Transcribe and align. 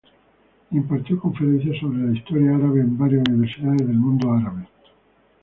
Impartió 0.71 1.19
conferencias 1.19 1.77
sobre 1.79 1.99
la 1.99 2.17
Historia 2.17 2.55
árabe 2.55 2.79
en 2.81 2.97
varias 2.97 3.21
universidades 3.29 3.87
del 3.87 3.97
mundo 3.99 4.31
árabe. 4.33 4.65